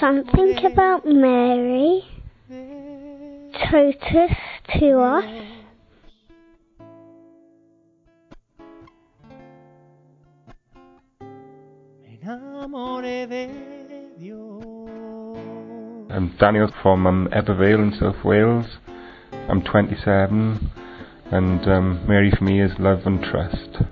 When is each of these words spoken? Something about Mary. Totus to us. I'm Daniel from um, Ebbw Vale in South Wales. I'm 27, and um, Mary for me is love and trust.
Something 0.00 0.58
about 0.64 1.06
Mary. 1.06 2.02
Totus 3.70 4.36
to 4.78 4.98
us. 4.98 5.24
I'm 16.10 16.36
Daniel 16.38 16.70
from 16.82 17.06
um, 17.06 17.28
Ebbw 17.32 17.58
Vale 17.58 17.80
in 17.80 17.96
South 17.98 18.24
Wales. 18.24 18.66
I'm 19.48 19.62
27, 19.62 20.70
and 21.30 21.68
um, 21.68 22.06
Mary 22.06 22.30
for 22.36 22.44
me 22.44 22.60
is 22.60 22.72
love 22.78 23.00
and 23.06 23.22
trust. 23.22 23.91